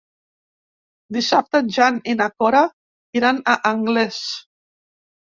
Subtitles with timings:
[1.17, 2.61] Dissabte en Jan i na Cora
[3.19, 4.23] iran a Anglès.